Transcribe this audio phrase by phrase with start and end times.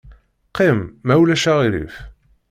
[0.49, 1.95] Qqim, ma ulac aɣilif.